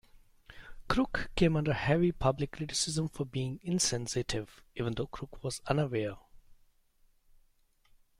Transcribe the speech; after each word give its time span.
Kruk 0.89 1.27
came 1.35 1.55
under 1.55 1.73
heavy 1.73 2.11
public 2.11 2.53
criticism 2.53 3.07
for 3.07 3.23
being 3.23 3.59
insensitive, 3.61 4.63
even 4.73 4.93
though 4.95 5.05
Kruk 5.05 5.43
was 5.43 5.61
unaware. 5.67 6.15